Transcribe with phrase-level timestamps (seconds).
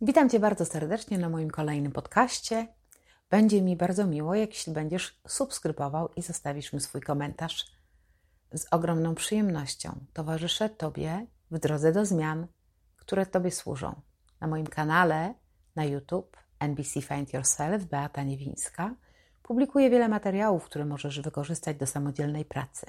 [0.00, 2.68] Witam Cię bardzo serdecznie na moim kolejnym podcaście.
[3.30, 7.66] Będzie mi bardzo miło, jeśli będziesz subskrybował i zostawisz mi swój komentarz.
[8.54, 12.46] Z ogromną przyjemnością towarzyszę Tobie w drodze do zmian,
[12.96, 14.00] które Tobie służą.
[14.40, 15.34] Na moim kanale
[15.76, 18.94] na YouTube NBC Find Yourself Beata Niewińska
[19.42, 22.86] publikuję wiele materiałów, które możesz wykorzystać do samodzielnej pracy.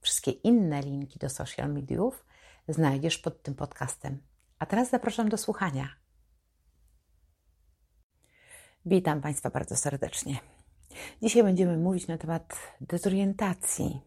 [0.00, 2.24] Wszystkie inne linki do social mediów
[2.68, 4.22] znajdziesz pod tym podcastem.
[4.58, 6.03] A teraz zapraszam do słuchania.
[8.86, 10.38] Witam Państwa bardzo serdecznie.
[11.22, 14.00] Dzisiaj będziemy mówić na temat dezorientacji,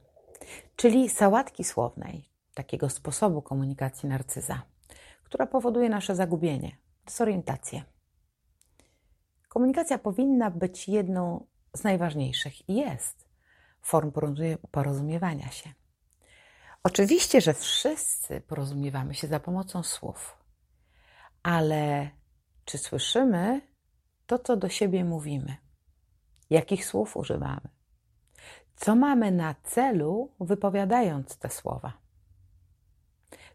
[0.76, 4.62] czyli sałatki słownej, takiego sposobu komunikacji narcyza,
[5.24, 7.84] która powoduje nasze zagubienie, dezorientację.
[9.50, 13.30] Komunikacja powinna być jedną z najważniejszych i jest
[13.82, 14.12] form
[14.72, 15.70] porozumiewania się.
[16.84, 20.38] Oczywiście, że wszyscy porozumiewamy się za pomocą słów,
[21.44, 22.10] ale
[22.66, 23.62] czy słyszymy
[24.28, 25.56] to, co do siebie mówimy?
[26.50, 27.70] Jakich słów używamy?
[28.76, 31.94] Co mamy na celu, wypowiadając te słowa?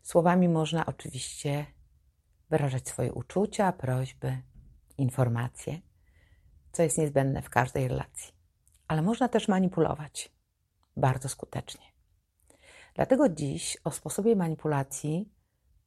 [0.02, 1.66] Słowami można oczywiście
[2.50, 4.42] wyrażać swoje uczucia, prośby,
[4.98, 5.80] informacje,
[6.72, 8.34] co jest niezbędne w każdej relacji.
[8.88, 10.32] Ale można też manipulować
[10.96, 11.84] bardzo skutecznie.
[12.94, 15.32] Dlatego dziś o sposobie manipulacji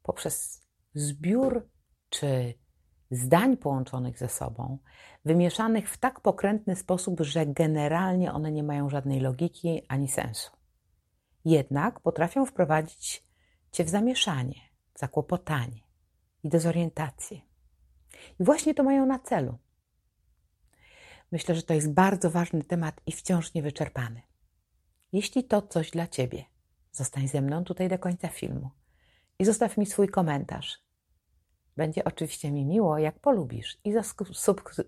[0.04, 1.70] poprzez zbiór
[2.10, 2.54] czy
[3.16, 4.78] zdań połączonych ze sobą,
[5.26, 10.52] wymieszanych w tak pokrętny sposób, że generalnie one nie mają żadnej logiki ani sensu.
[11.46, 13.24] Jednak potrafią wprowadzić
[13.72, 14.60] cię w zamieszanie,
[14.96, 15.82] zakłopotanie
[16.44, 17.42] i dezorientację.
[18.40, 19.58] I właśnie to mają na celu.
[21.32, 24.22] Myślę, że to jest bardzo ważny temat i wciąż niewyczerpany.
[25.12, 26.46] Jeśli to coś dla ciebie,
[26.92, 28.70] zostań ze mną tutaj do końca filmu
[29.40, 30.85] i zostaw mi swój komentarz
[31.76, 33.94] będzie oczywiście mi miło, jak polubisz i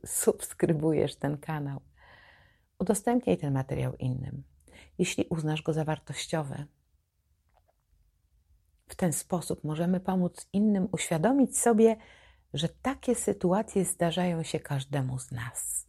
[0.05, 1.81] subskrybujesz ten kanał.
[2.79, 4.43] Udostępniaj ten materiał innym,
[4.97, 6.65] jeśli uznasz go za wartościowy.
[8.87, 11.95] W ten sposób możemy pomóc innym uświadomić sobie,
[12.53, 15.87] że takie sytuacje zdarzają się każdemu z nas.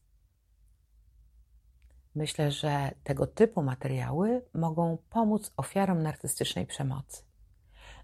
[2.15, 7.29] Myślę, że tego typu materiały mogą pomóc ofiarom narcystycznej przemocy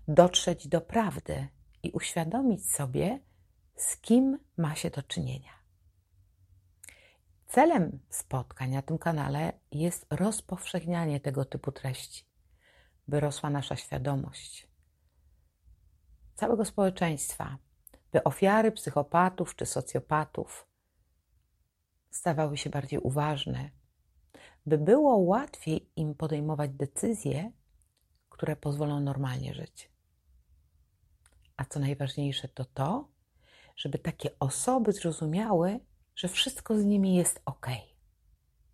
[0.09, 1.49] dotrzeć do prawdy
[1.85, 3.21] i uświadomić sobie,
[3.77, 5.53] z kim ma się do czynienia.
[7.47, 12.25] Celem spotkań na tym kanale jest rozpowszechnianie tego typu treści,
[13.09, 14.75] by rosła nasza świadomość
[16.35, 17.59] całego społeczeństwa,
[18.13, 20.69] by ofiary psychopatów czy socjopatów
[22.11, 23.71] stawały się bardziej uważne,
[24.67, 27.53] by było łatwiej im podejmować decyzje,
[28.29, 29.94] które pozwolą normalnie żyć.
[31.57, 33.09] A co najważniejsze, to to,
[33.77, 35.81] żeby takie osoby zrozumiały,
[36.17, 37.67] że wszystko z nimi jest ok.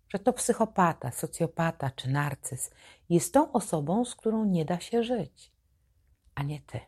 [0.09, 2.71] Że to psychopata, socjopata czy narcyz
[3.09, 5.51] jest tą osobą, z którą nie da się żyć,
[6.35, 6.79] a nie ty.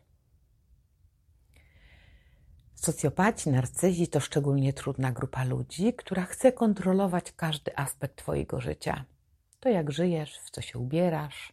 [2.74, 9.04] Socjopaci, narcyzi to szczególnie trudna grupa ludzi, która chce kontrolować każdy aspekt Twojego życia.
[9.60, 11.52] To jak żyjesz, w co się ubierasz,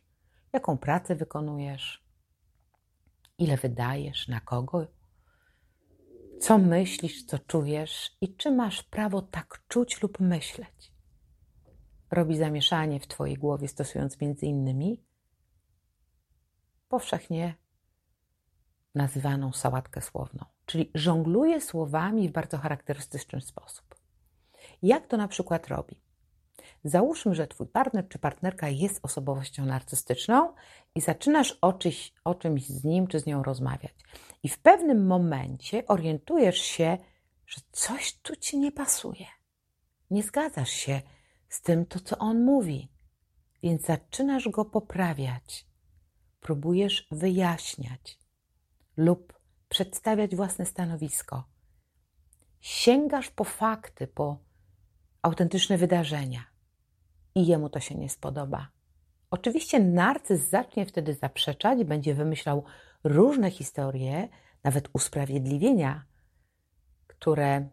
[0.54, 2.04] jaką pracę wykonujesz,
[3.42, 4.88] ile wydajesz, na kogo,
[6.40, 10.92] co myślisz, co czujesz i czy masz prawo tak czuć lub myśleć.
[12.12, 15.04] Robi zamieszanie w Twojej głowie, stosując między innymi
[16.90, 17.56] powszechnie
[18.96, 23.96] nazywaną sałatkę słowną, czyli żongluje słowami w bardzo charakterystyczny sposób.
[24.82, 26.02] Jak to na przykład robi?
[26.84, 30.54] Załóżmy, że twój partner czy partnerka jest osobowością narcystyczną
[30.96, 33.94] i zaczynasz o, czyś, o czymś z nim czy z nią rozmawiać.
[34.44, 36.98] I w pewnym momencie orientujesz się,
[37.48, 39.26] że coś tu ci nie pasuje.
[40.12, 41.02] Nie zgadzasz się
[41.50, 42.92] z tym, to co on mówi,
[43.64, 45.66] więc zaczynasz go poprawiać.
[46.40, 48.20] Próbujesz wyjaśniać
[48.98, 51.44] lub przedstawiać własne stanowisko.
[52.60, 54.38] Sięgasz po fakty, po
[55.22, 56.51] autentyczne wydarzenia
[57.36, 58.68] i jemu to się nie spodoba.
[59.32, 62.64] Oczywiście narcyz zacznie wtedy zaprzeczać, będzie wymyślał
[63.04, 64.28] różne historie,
[64.64, 66.06] nawet usprawiedliwienia,
[67.08, 67.70] które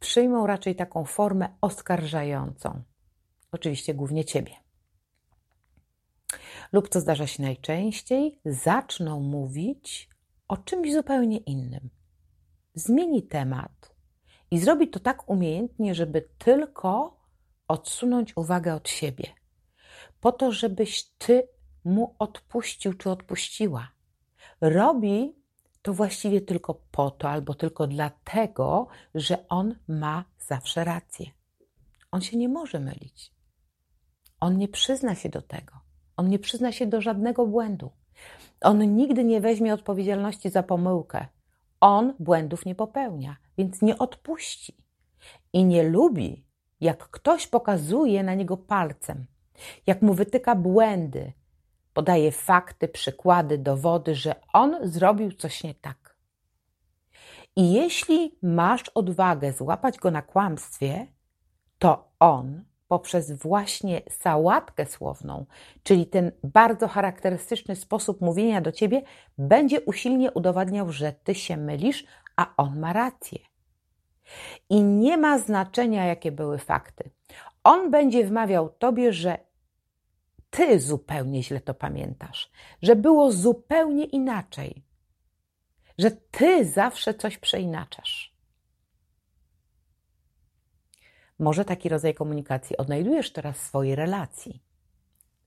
[0.00, 2.82] przyjmą raczej taką formę oskarżającą.
[3.52, 4.52] Oczywiście głównie ciebie.
[6.72, 10.08] Lub co zdarza się najczęściej, zaczną mówić
[10.48, 11.90] o czymś zupełnie innym.
[12.74, 13.94] Zmieni temat
[14.50, 17.17] i zrobi to tak umiejętnie, żeby tylko
[17.68, 19.26] odsunąć uwagę od siebie,
[20.20, 21.48] po to, żebyś ty
[21.84, 23.88] mu odpuścił czy odpuściła.
[24.60, 25.38] Robi
[25.82, 31.30] to właściwie tylko po to albo tylko dlatego, że on ma zawsze rację.
[32.10, 33.32] On się nie może mylić.
[34.40, 35.72] On nie przyzna się do tego.
[36.16, 37.90] On nie przyzna się do żadnego błędu.
[38.60, 41.26] On nigdy nie weźmie odpowiedzialności za pomyłkę.
[41.80, 44.76] On błędów nie popełnia, więc nie odpuści.
[45.52, 46.47] I nie lubi,
[46.80, 49.26] jak ktoś pokazuje na niego palcem,
[49.86, 51.32] jak mu wytyka błędy,
[51.92, 56.16] podaje fakty, przykłady, dowody, że on zrobił coś nie tak.
[57.56, 61.06] I jeśli masz odwagę złapać go na kłamstwie,
[61.78, 65.46] to on poprzez właśnie sałatkę słowną,
[65.82, 69.02] czyli ten bardzo charakterystyczny sposób mówienia do ciebie,
[69.38, 72.04] będzie usilnie udowadniał, że ty się mylisz,
[72.36, 73.38] a on ma rację.
[74.70, 77.10] I nie ma znaczenia, jakie były fakty.
[77.64, 79.38] On będzie wmawiał tobie, że
[80.50, 82.50] ty zupełnie źle to pamiętasz,
[82.82, 84.84] że było zupełnie inaczej,
[85.98, 88.38] że ty zawsze coś przeinaczasz.
[91.38, 94.62] Może taki rodzaj komunikacji odnajdujesz teraz w swojej relacji.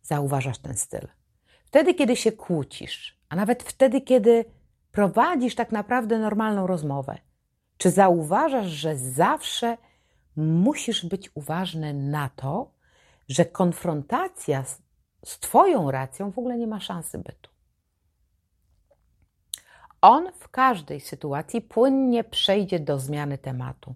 [0.01, 1.07] Zauważasz ten styl.
[1.65, 4.45] Wtedy, kiedy się kłócisz, a nawet wtedy, kiedy
[4.91, 7.17] prowadzisz tak naprawdę normalną rozmowę,
[7.81, 9.77] czy zauważasz, że zawsze
[10.35, 12.71] musisz być uważny na to,
[13.27, 14.81] że konfrontacja z,
[15.25, 17.51] z Twoją racją w ogóle nie ma szansy bytu?
[20.01, 23.95] On w każdej sytuacji płynnie przejdzie do zmiany tematu.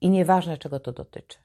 [0.00, 1.38] I nieważne, czego to dotyczy.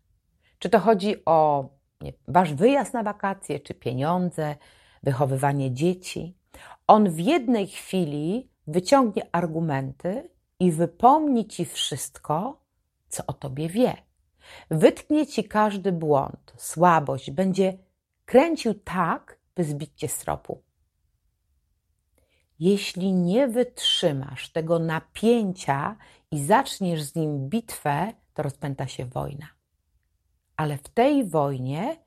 [0.59, 1.69] Czy to chodzi o
[2.01, 4.55] nie, wasz wyjazd na wakacje, czy pieniądze,
[5.03, 6.37] wychowywanie dzieci.
[6.87, 12.61] On w jednej chwili wyciągnie argumenty i wypomni ci wszystko,
[13.09, 13.97] co o tobie wie.
[14.71, 17.77] Wytknie ci każdy błąd, słabość, będzie
[18.25, 20.63] kręcił tak, by zbić cię z tropu.
[22.59, 25.95] Jeśli nie wytrzymasz tego napięcia
[26.31, 29.47] i zaczniesz z nim bitwę, to rozpęta się wojna.
[30.57, 31.97] Ale w tej wojnie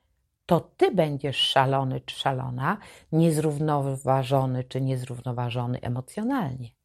[0.47, 2.79] to ty będziesz szalony czy szalona,
[3.13, 6.78] niezrównoważony czy niezrównoważony emocjonalnie.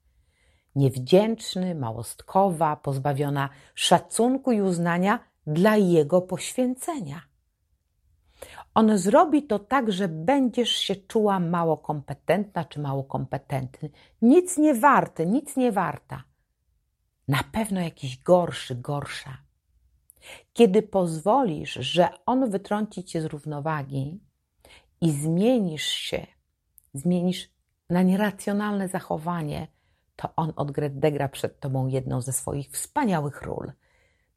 [0.75, 7.21] Niewdzięczny, małostkowa, pozbawiona szacunku i uznania dla jego poświęcenia.
[8.73, 13.89] On zrobi to tak, że będziesz się czuła mało kompetentna czy mało kompetentny.
[14.21, 16.23] Nic nie warty, nic nie warta
[17.27, 19.37] na pewno jakiś gorszy, gorsza.
[20.53, 24.19] Kiedy pozwolisz, że on wytrąci cię z równowagi
[25.01, 26.27] i zmienisz się,
[26.93, 27.49] zmienisz
[27.89, 29.67] na nieracjonalne zachowanie,
[30.15, 33.71] to on odegra przed tobą jedną ze swoich wspaniałych ról,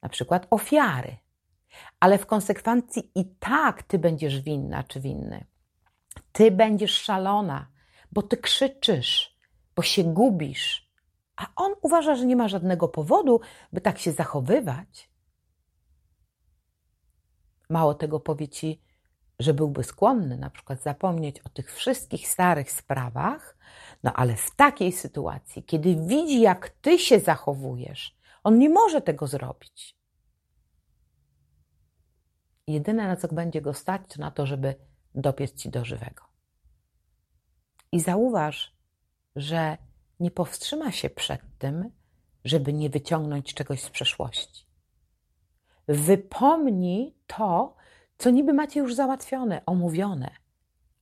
[0.02, 1.16] na przykład ofiary.
[2.00, 5.44] Ale w konsekwencji i tak ty będziesz winna czy winny.
[6.32, 7.66] Ty będziesz szalona,
[8.12, 9.38] bo ty krzyczysz,
[9.76, 10.86] bo się gubisz,
[11.36, 13.40] a on uważa, że nie ma żadnego powodu,
[13.72, 15.10] by tak się zachowywać.
[17.70, 18.82] Mało tego powie ci,
[19.40, 23.56] że byłby skłonny na przykład zapomnieć o tych wszystkich starych sprawach,
[24.02, 29.26] no ale w takiej sytuacji, kiedy widzi, jak ty się zachowujesz, on nie może tego
[29.26, 29.96] zrobić.
[32.66, 34.74] Jedyne, na co będzie go stać, to na to, żeby
[35.14, 36.24] dopiec ci do żywego.
[37.92, 38.76] I zauważ,
[39.36, 39.78] że
[40.20, 41.90] nie powstrzyma się przed tym,
[42.44, 44.66] żeby nie wyciągnąć czegoś z przeszłości.
[45.88, 47.76] Wypomni to,
[48.18, 50.30] co niby macie już załatwione, omówione,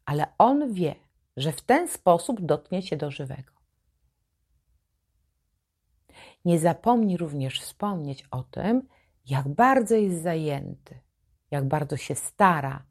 [0.05, 0.95] ale on wie,
[1.37, 3.55] że w ten sposób dotknie się do żywego.
[6.45, 8.89] Nie zapomnij również wspomnieć o tym,
[9.27, 10.99] jak bardzo jest zajęty,
[11.51, 12.85] jak bardzo się stara.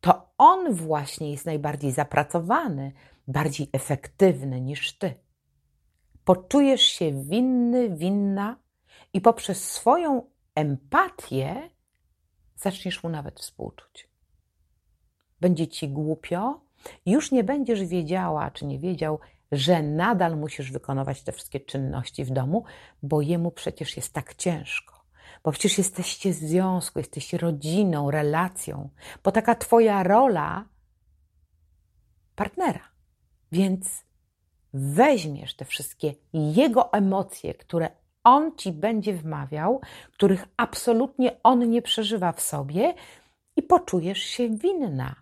[0.00, 2.92] To on właśnie jest najbardziej zapracowany,
[3.28, 5.14] bardziej efektywny niż ty
[6.24, 8.56] poczujesz się winny, winna
[9.12, 11.70] i poprzez swoją empatię
[12.60, 14.08] zaczniesz mu nawet współczuć.
[15.40, 16.60] Będzie ci głupio,
[17.06, 19.18] już nie będziesz wiedziała, czy nie wiedział,
[19.52, 22.64] że nadal musisz wykonywać te wszystkie czynności w domu,
[23.02, 25.00] bo jemu przecież jest tak ciężko.
[25.44, 27.00] Bo przecież jesteście w związku,
[27.32, 28.90] rodziną, relacją,
[29.24, 30.64] bo taka twoja rola
[32.34, 32.88] partnera.
[33.52, 34.04] Więc
[34.72, 37.90] weźmiesz te wszystkie jego emocje, które
[38.24, 39.80] on ci będzie wmawiał,
[40.12, 42.94] których absolutnie on nie przeżywa w sobie,
[43.56, 45.14] i poczujesz się winna,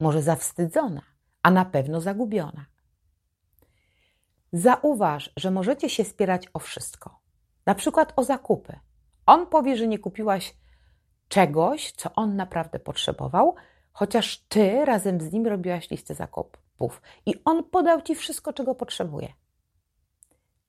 [0.00, 1.02] może zawstydzona,
[1.42, 2.66] a na pewno zagubiona.
[4.52, 7.20] Zauważ, że możecie się spierać o wszystko,
[7.66, 8.78] na przykład o zakupy.
[9.26, 10.54] On powie, że nie kupiłaś
[11.28, 13.54] czegoś, co on naprawdę potrzebował,
[13.92, 19.32] chociaż ty razem z nim robiłaś listę zakupów i on podał ci wszystko, czego potrzebuje.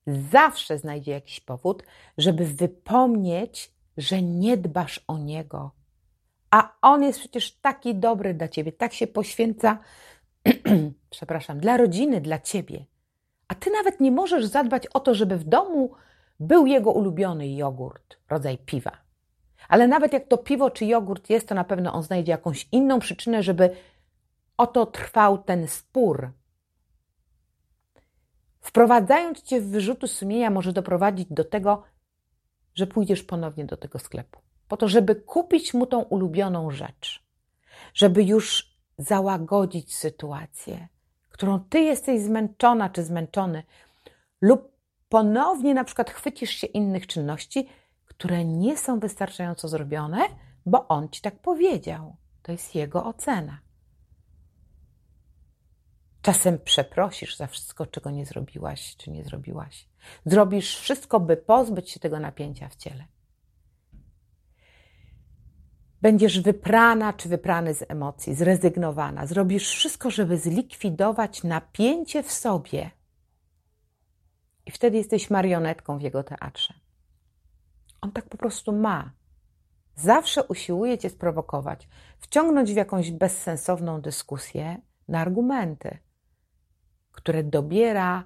[0.07, 1.83] Zawsze znajdzie jakiś powód,
[2.17, 5.71] żeby wypomnieć, że nie dbasz o niego.
[6.51, 9.77] A on jest przecież taki dobry dla ciebie, tak się poświęca,
[11.09, 12.85] przepraszam, dla rodziny, dla ciebie.
[13.47, 15.91] A ty nawet nie możesz zadbać o to, żeby w domu
[16.39, 18.91] był jego ulubiony jogurt, rodzaj piwa.
[19.69, 22.99] Ale nawet jak to piwo czy jogurt jest, to na pewno on znajdzie jakąś inną
[22.99, 23.69] przyczynę, żeby
[24.57, 26.31] oto trwał ten spór.
[28.67, 31.83] Wprowadzając cię w wyrzuty sumienia, może doprowadzić do tego,
[32.75, 34.39] że pójdziesz ponownie do tego sklepu.
[34.67, 37.23] Po to, żeby kupić mu tą ulubioną rzecz.
[37.93, 40.87] Żeby już załagodzić sytuację,
[41.29, 43.63] którą ty jesteś zmęczona czy zmęczony,
[44.41, 44.71] lub
[45.09, 47.69] ponownie na przykład chwycisz się innych czynności,
[48.05, 50.19] które nie są wystarczająco zrobione,
[50.65, 52.15] bo on ci tak powiedział.
[52.41, 53.59] To jest jego ocena.
[56.27, 59.87] Czasem przeprosisz za wszystko, czego nie zrobiłaś, czy nie zrobiłaś.
[60.25, 63.05] Zrobisz wszystko, by pozbyć się tego napięcia w ciele.
[66.01, 69.25] Będziesz wyprana czy wyprany z emocji, zrezygnowana.
[69.25, 72.91] Zrobisz wszystko, żeby zlikwidować napięcie w sobie.
[74.65, 76.73] I wtedy jesteś marionetką w jego teatrze.
[78.01, 79.11] On tak po prostu ma.
[79.95, 81.87] Zawsze usiłuje cię sprowokować,
[82.19, 85.97] wciągnąć w jakąś bezsensowną dyskusję na argumenty,
[87.17, 88.23] które dobiera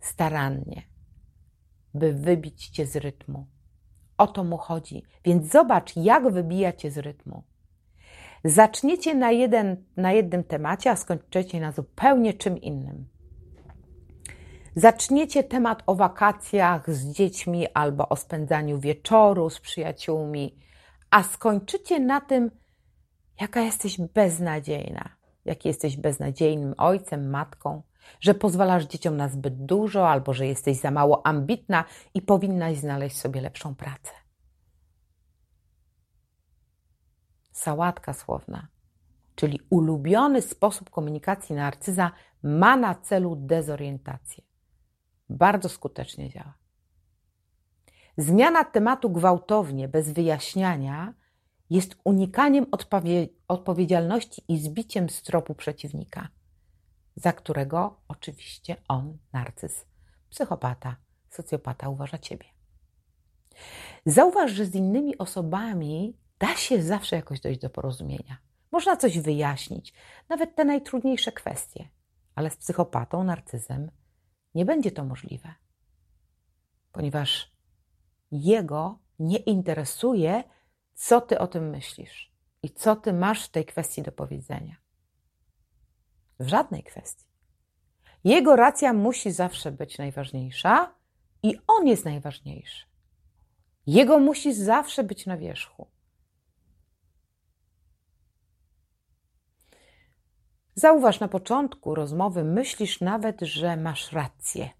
[0.00, 0.82] starannie,
[1.94, 3.46] by wybić cię z rytmu.
[4.18, 5.02] O to mu chodzi.
[5.24, 7.42] Więc zobacz, jak wybija cię z rytmu.
[8.44, 13.06] Zaczniecie na, jeden, na jednym temacie, a skończycie na zupełnie czym innym.
[14.76, 20.56] Zaczniecie temat o wakacjach z dziećmi albo o spędzaniu wieczoru z przyjaciółmi,
[21.10, 22.50] a skończycie na tym,
[23.40, 27.82] jaka jesteś beznadziejna, jaki jesteś beznadziejnym ojcem, matką,
[28.20, 31.84] że pozwalasz dzieciom na zbyt dużo, albo że jesteś za mało ambitna
[32.14, 34.10] i powinnaś znaleźć sobie lepszą pracę.
[37.52, 38.68] Sałatka słowna,
[39.34, 42.10] czyli ulubiony sposób komunikacji narcyza,
[42.42, 44.44] ma na celu dezorientację.
[45.28, 46.54] Bardzo skutecznie działa.
[48.16, 51.14] Zmiana tematu gwałtownie, bez wyjaśniania,
[51.70, 52.66] jest unikaniem
[53.48, 56.28] odpowiedzialności i zbiciem z tropu przeciwnika
[57.16, 59.86] za którego oczywiście on, narcyz,
[60.30, 60.96] psychopata,
[61.30, 62.46] socjopata uważa ciebie.
[64.06, 68.38] Zauważ, że z innymi osobami da się zawsze jakoś dojść do porozumienia.
[68.72, 69.94] Można coś wyjaśnić,
[70.28, 71.88] nawet te najtrudniejsze kwestie,
[72.34, 73.90] ale z psychopatą, narcyzem
[74.54, 75.54] nie będzie to możliwe,
[76.92, 77.54] ponieważ
[78.30, 80.44] jego nie interesuje,
[80.94, 82.32] co ty o tym myślisz
[82.62, 84.76] i co ty masz w tej kwestii do powiedzenia.
[86.40, 87.24] W żadnej kwestii.
[88.24, 90.94] Jego racja musi zawsze być najważniejsza
[91.42, 92.86] i on jest najważniejszy.
[93.86, 95.86] Jego musi zawsze być na wierzchu.
[100.74, 104.70] Zauważ na początku rozmowy, myślisz nawet, że masz rację.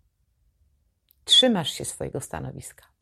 [1.24, 2.93] Trzymasz się swojego stanowiska.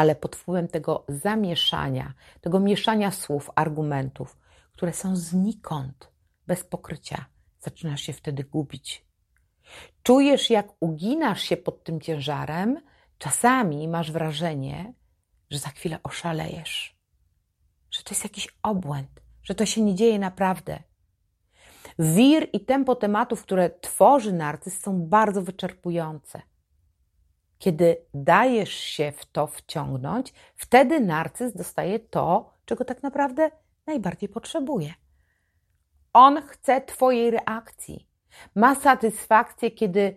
[0.00, 4.38] Ale pod wpływem tego zamieszania, tego mieszania słów, argumentów,
[4.72, 6.12] które są znikąd,
[6.46, 7.24] bez pokrycia.
[7.58, 9.04] Zaczynasz się wtedy gubić.
[10.02, 12.80] Czujesz, jak uginasz się pod tym ciężarem.
[13.18, 14.94] Czasami masz wrażenie,
[15.50, 16.96] że za chwilę oszalejesz,
[17.90, 20.82] że to jest jakiś obłęd, że to się nie dzieje naprawdę.
[21.98, 26.42] Wir i tempo tematów, które tworzy narcyz, są bardzo wyczerpujące.
[27.60, 33.50] Kiedy dajesz się w to wciągnąć, wtedy narcyz dostaje to, czego tak naprawdę
[33.86, 34.94] najbardziej potrzebuje.
[36.12, 38.08] On chce Twojej reakcji.
[38.54, 40.16] Ma satysfakcję, kiedy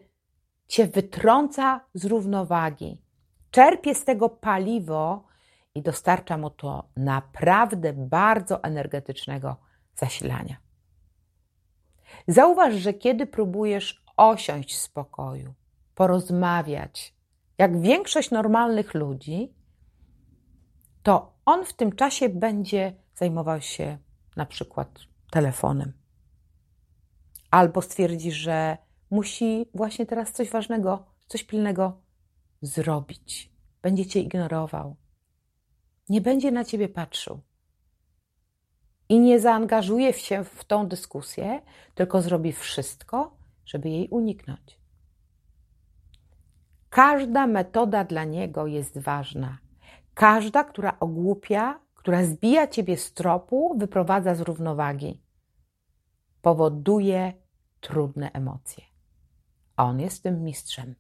[0.68, 3.02] Cię wytrąca z równowagi.
[3.52, 5.24] Czerpie z tego paliwo
[5.76, 9.56] i dostarcza mu to naprawdę bardzo energetycznego
[9.96, 10.58] zasilania.
[12.28, 15.54] Zauważ, że kiedy próbujesz osiąść w spokoju,
[15.96, 17.14] porozmawiać,
[17.58, 19.54] jak większość normalnych ludzi,
[21.04, 23.98] to on w tym czasie będzie zajmował się
[24.36, 25.00] na przykład
[25.32, 25.94] telefonem.
[27.52, 28.78] Albo stwierdzi, że
[29.12, 32.02] musi właśnie teraz coś ważnego, coś pilnego
[32.62, 33.54] zrobić.
[33.82, 34.96] Będzie cię ignorował.
[36.10, 37.42] Nie będzie na ciebie patrzył.
[39.10, 41.62] I nie zaangażuje się w tą dyskusję,
[41.96, 44.83] tylko zrobi wszystko, żeby jej uniknąć.
[46.94, 49.58] Każda metoda dla niego jest ważna.
[50.14, 55.22] Każda, która ogłupia, która zbija ciebie z tropu, wyprowadza z równowagi
[56.42, 57.34] powoduje
[57.80, 58.84] trudne emocje.
[59.78, 60.96] On jest tym mistrzem.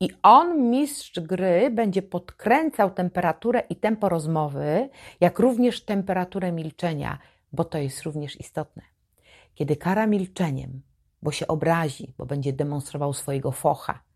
[0.00, 4.88] I on, mistrz gry, będzie podkręcał temperaturę i tempo rozmowy,
[5.20, 7.18] jak również temperaturę milczenia,
[7.52, 8.82] bo to jest również istotne.
[9.54, 10.82] Kiedy kara milczeniem,
[11.22, 14.09] bo się obrazi, bo będzie demonstrował swojego focha,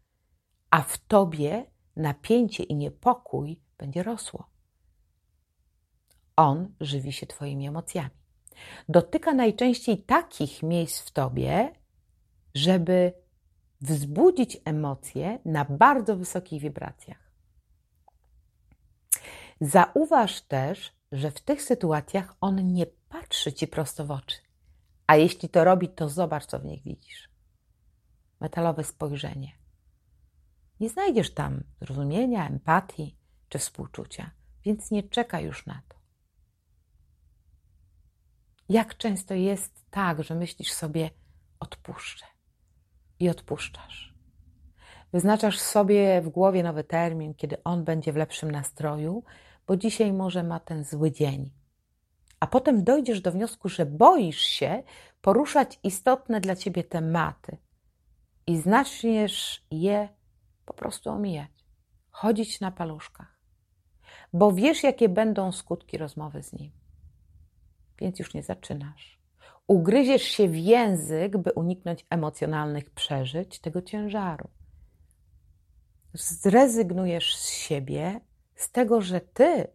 [0.74, 1.66] a w tobie
[1.96, 4.50] napięcie i niepokój będzie rosło.
[6.36, 8.10] On żywi się Twoimi emocjami.
[8.88, 11.72] Dotyka najczęściej takich miejsc w Tobie,
[12.54, 13.12] żeby
[13.80, 17.32] wzbudzić emocje na bardzo wysokich wibracjach.
[19.60, 24.36] Zauważ też, że w tych sytuacjach on nie patrzy Ci prosto w oczy.
[25.06, 27.28] A jeśli to robi, to zobacz, co w nich widzisz.
[28.40, 29.63] Metalowe spojrzenie.
[30.84, 33.16] Nie znajdziesz tam zrozumienia, empatii
[33.48, 34.30] czy współczucia,
[34.64, 35.96] więc nie czekaj już na to.
[38.68, 41.10] Jak często jest tak, że myślisz sobie,
[41.60, 42.26] odpuszczę
[43.20, 44.14] i odpuszczasz.
[45.12, 49.24] Wyznaczasz sobie w głowie nowy termin, kiedy on będzie w lepszym nastroju,
[49.66, 51.50] bo dzisiaj może ma ten zły dzień.
[52.40, 54.82] A potem dojdziesz do wniosku, że boisz się
[55.20, 57.56] poruszać istotne dla ciebie tematy
[58.46, 60.08] i zaczniesz je
[60.66, 61.50] po prostu omijać,
[62.10, 63.40] chodzić na paluszkach,
[64.32, 66.84] bo wiesz, jakie będą skutki rozmowy z nim
[67.98, 69.18] więc już nie zaczynasz.
[69.66, 74.48] Ugryziesz się w język, by uniknąć emocjonalnych przeżyć tego ciężaru.
[76.14, 78.20] Zrezygnujesz z siebie,
[78.54, 79.66] z tego, że ty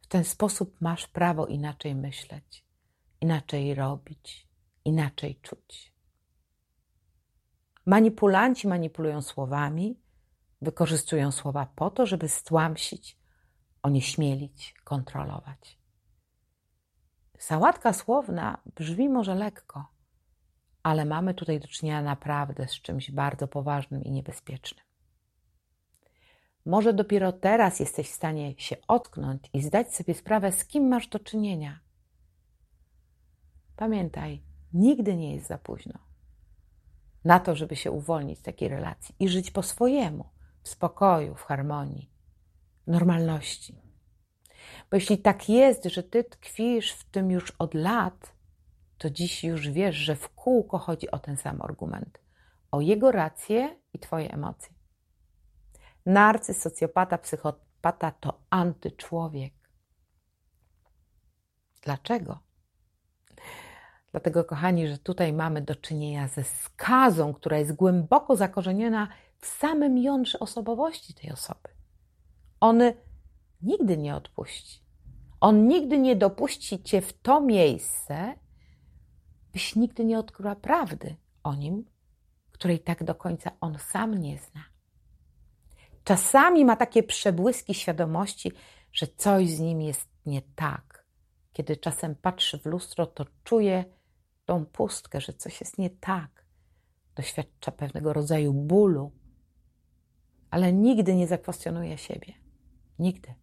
[0.00, 2.64] w ten sposób masz prawo inaczej myśleć,
[3.20, 4.48] inaczej robić,
[4.84, 5.89] inaczej czuć.
[7.86, 10.00] Manipulanci manipulują słowami,
[10.62, 13.18] wykorzystują słowa po to, żeby stłamsić,
[13.82, 15.78] onieśmielić, kontrolować.
[17.38, 19.86] Sałatka słowna brzmi może lekko,
[20.82, 24.84] ale mamy tutaj do czynienia naprawdę z czymś bardzo poważnym i niebezpiecznym.
[26.66, 31.08] Może dopiero teraz jesteś w stanie się otknąć i zdać sobie sprawę, z kim masz
[31.08, 31.80] do czynienia.
[33.76, 36.09] Pamiętaj, nigdy nie jest za późno
[37.24, 40.24] na to, żeby się uwolnić z takiej relacji i żyć po swojemu,
[40.62, 42.10] w spokoju, w harmonii,
[42.86, 43.82] normalności.
[44.90, 48.32] Bo jeśli tak jest, że ty tkwisz w tym już od lat,
[48.98, 52.18] to dziś już wiesz, że w kółko chodzi o ten sam argument.
[52.70, 54.74] O jego rację i twoje emocje.
[56.06, 59.54] Narcyz, socjopata, psychopata to antyczłowiek.
[61.82, 62.49] Dlaczego?
[64.12, 69.98] Dlatego, kochani, że tutaj mamy do czynienia ze skazą, która jest głęboko zakorzeniona w samym
[69.98, 71.68] jądrze osobowości tej osoby.
[72.60, 72.82] On
[73.62, 74.80] nigdy nie odpuści.
[75.40, 78.34] On nigdy nie dopuści cię w to miejsce,
[79.52, 81.84] byś nigdy nie odkryła prawdy o nim,
[82.52, 84.60] której tak do końca on sam nie zna.
[86.04, 88.52] Czasami ma takie przebłyski świadomości,
[88.92, 91.04] że coś z nim jest nie tak.
[91.52, 93.84] Kiedy czasem patrzy w lustro, to czuje
[94.50, 96.44] tą pustkę, że coś jest nie tak.
[97.14, 99.12] Doświadcza pewnego rodzaju bólu,
[100.50, 102.32] ale nigdy nie zakwestionuje siebie.
[102.98, 103.34] Nigdy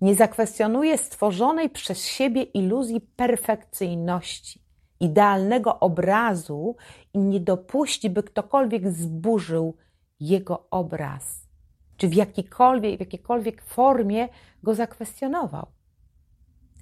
[0.00, 4.62] nie zakwestionuje stworzonej przez siebie iluzji perfekcyjności,
[5.00, 6.76] idealnego obrazu
[7.14, 9.76] i nie dopuści, by ktokolwiek zburzył
[10.20, 11.48] jego obraz,
[11.96, 14.28] czy w jakiejkolwiek, w jakiejkolwiek formie
[14.62, 15.66] go zakwestionował.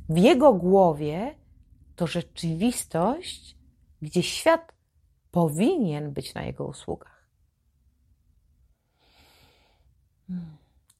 [0.08, 1.43] W jego głowie
[1.96, 3.56] to rzeczywistość,
[4.02, 4.72] gdzie świat
[5.30, 7.28] powinien być na jego usługach.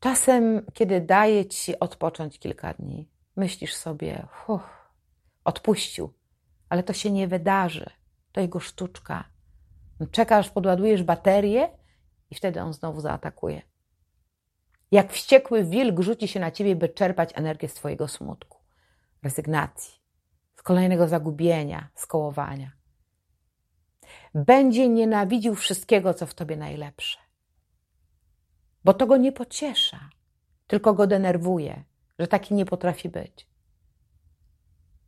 [0.00, 4.62] Czasem, kiedy daje ci odpocząć kilka dni, myślisz sobie, uff,
[5.44, 6.12] odpuścił,
[6.68, 7.90] ale to się nie wydarzy.
[8.33, 9.24] To jego sztuczka.
[10.11, 11.68] Czekasz, podładujesz baterię
[12.30, 13.62] i wtedy on znowu zaatakuje.
[14.90, 18.59] Jak wściekły wilk rzuci się na ciebie, by czerpać energię z twojego smutku,
[19.22, 20.03] rezygnacji,
[20.64, 22.72] kolejnego zagubienia, skołowania.
[24.35, 27.24] Będzie nienawidził wszystkiego, co w tobie najlepsze
[28.85, 30.11] bo to go nie pociesza,
[30.66, 31.85] tylko go denerwuje,
[32.18, 33.46] że taki nie potrafi być.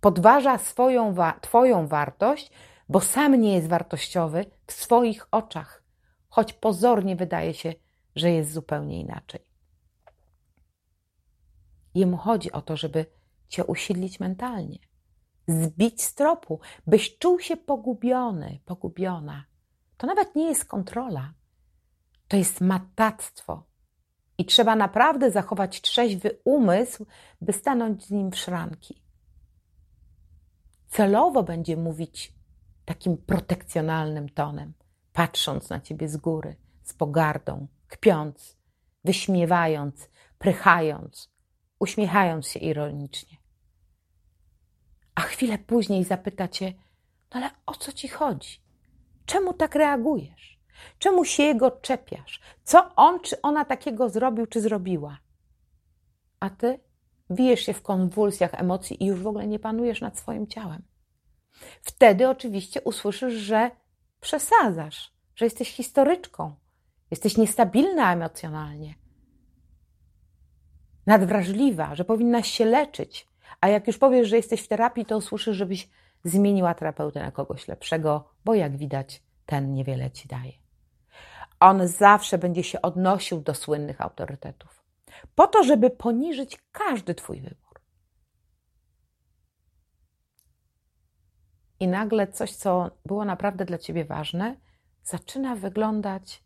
[0.01, 2.51] Podważa swoją, Twoją wartość,
[2.89, 5.83] bo sam nie jest wartościowy w swoich oczach,
[6.29, 7.75] choć pozornie wydaje się,
[8.17, 9.41] że jest zupełnie inaczej.
[11.95, 13.07] Jemu chodzi o to, żeby
[13.49, 14.79] Cię usiedlić mentalnie,
[15.49, 19.45] zbić z tropu, byś czuł się pogubiony, pogubiona.
[19.97, 21.33] To nawet nie jest kontrola,
[22.29, 23.67] to jest matactwo.
[24.39, 27.07] I trzeba naprawdę zachować trzeźwy umysł,
[27.41, 29.03] by stanąć z nim w szranki.
[30.89, 32.35] Celowo będzie mówić
[32.85, 34.73] takim protekcjonalnym tonem,
[35.13, 38.57] patrząc na ciebie z góry, z pogardą, kpiąc,
[39.05, 41.33] wyśmiewając, prychając,
[41.79, 43.37] uśmiechając się ironicznie.
[45.17, 46.73] A chwilę później zapyta cię,
[47.35, 48.61] no ale o co ci chodzi?
[49.27, 50.61] Czemu tak reagujesz?
[50.99, 52.41] Czemu się jego czepiasz?
[52.65, 55.19] Co on czy ona takiego zrobił czy zrobiła?
[56.41, 56.81] A ty
[57.31, 60.83] wijesz się w konwulsjach emocji i już w ogóle nie panujesz nad swoim ciałem.
[61.83, 63.71] Wtedy oczywiście usłyszysz, że
[64.21, 66.55] przesadzasz, że jesteś historyczką,
[67.11, 68.95] jesteś niestabilna emocjonalnie,
[71.07, 73.29] nadwrażliwa, że powinnaś się leczyć.
[73.67, 75.89] A jak już powiesz, że jesteś w terapii, to usłyszysz, żebyś
[76.25, 80.53] zmieniła terapeutę na kogoś lepszego, bo jak widać, ten niewiele ci daje.
[81.61, 84.85] On zawsze będzie się odnosił do słynnych autorytetów,
[85.35, 87.81] po to, żeby poniżyć każdy Twój wybór.
[91.81, 94.57] I nagle coś, co było naprawdę dla Ciebie ważne,
[95.03, 96.45] zaczyna wyglądać,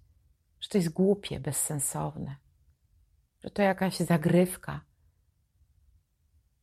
[0.60, 2.36] że to jest głupie, bezsensowne,
[3.44, 4.89] że to jakaś zagrywka.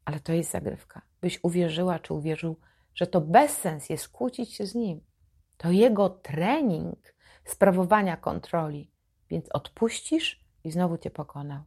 [0.07, 1.01] Ale to jest zagrywka.
[1.21, 2.59] Byś uwierzyła czy uwierzył,
[2.95, 5.01] że to bezsens jest kłócić się z nim.
[5.57, 7.15] To jego trening
[7.45, 8.91] sprawowania kontroli,
[9.29, 11.63] więc odpuścisz i znowu cię pokonał.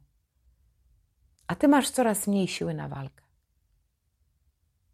[1.47, 3.25] A ty masz coraz mniej siły na walkę.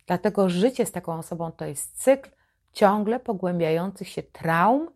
[0.07, 2.31] Dlatego życie z taką osobą to jest cykl
[2.73, 4.91] ciągle pogłębiających się traum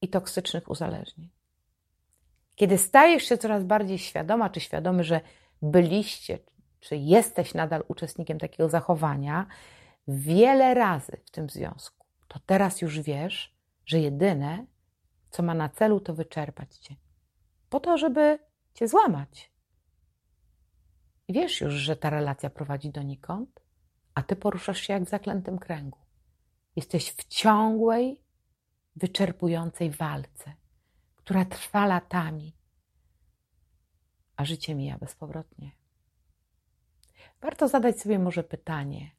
[0.00, 1.30] i toksycznych uzależnień.
[2.54, 5.20] Kiedy stajesz się coraz bardziej świadoma czy świadomy, że
[5.62, 6.38] byliście,
[6.86, 9.46] czy jesteś nadal uczestnikiem takiego zachowania,
[10.08, 14.66] wiele razy w tym związku, to teraz już wiesz, że jedyne,
[15.30, 16.96] co ma na celu, to wyczerpać cię.
[17.68, 18.38] Po to, żeby
[18.74, 19.52] cię złamać.
[21.28, 23.60] Wiesz już, że ta relacja prowadzi donikąd,
[24.14, 25.98] a ty poruszasz się jak w zaklętym kręgu.
[26.76, 28.20] Jesteś w ciągłej,
[28.96, 30.54] wyczerpującej walce,
[31.14, 32.56] która trwa latami,
[34.36, 35.75] a życie mija bezpowrotnie.
[37.40, 39.10] Warto zadać sobie może pytanie,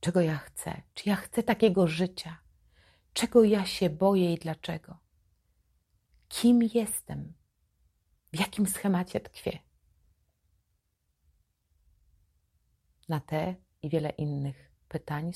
[0.00, 0.82] czego ja chcę?
[0.94, 2.38] Czy ja chcę takiego życia?
[3.12, 4.98] Czego ja się boję i dlaczego?
[6.28, 7.34] Kim jestem?
[8.32, 9.58] W jakim schemacie tkwię?
[13.08, 15.32] Na te i wiele innych pytań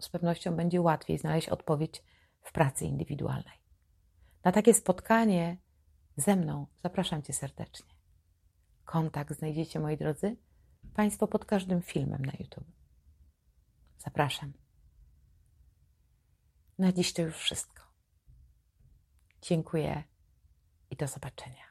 [0.00, 2.02] z pewnością będzie łatwiej znaleźć odpowiedź
[2.42, 3.60] w pracy indywidualnej.
[4.44, 5.56] Na takie spotkanie
[6.16, 7.94] ze mną zapraszam Cię serdecznie.
[8.84, 10.36] Kontakt znajdziecie, moi drodzy,
[11.00, 12.72] Państwo pod każdym filmem na YouTube.
[13.98, 14.52] Zapraszam.
[16.78, 17.82] Na dziś to już wszystko.
[19.42, 20.04] Dziękuję
[20.90, 21.69] i do zobaczenia.